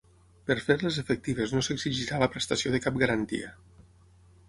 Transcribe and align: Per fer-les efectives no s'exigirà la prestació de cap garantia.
Per 0.45 0.55
fer-les 0.69 0.97
efectives 1.01 1.53
no 1.57 1.63
s'exigirà 1.69 2.25
la 2.25 2.31
prestació 2.37 2.75
de 2.77 2.83
cap 2.89 3.01
garantia. 3.07 3.57